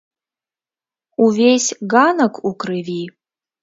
Увесь 1.25 1.69
ганак 1.95 2.43
у 2.49 2.57
крыві. 2.61 3.01